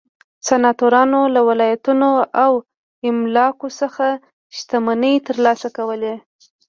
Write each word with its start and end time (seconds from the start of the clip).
سناتورانو 0.47 1.19
له 1.33 1.41
ولایتونو 1.49 2.09
او 2.43 2.51
املاکو 3.09 3.67
څخه 3.79 4.05
شتمنۍ 4.57 5.15
ترلاسه 5.27 5.67
کولې. 5.77 6.15